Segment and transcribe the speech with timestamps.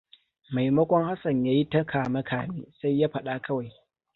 [0.53, 3.71] Maimakon Hassan ya yi ta kame-kame sai ya faɗa kawai.